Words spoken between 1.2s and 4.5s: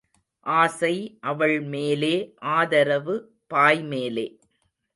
அவள் மேலே ஆதரவு பாய் மேலே.